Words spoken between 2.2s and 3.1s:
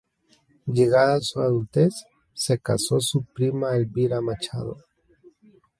se casó con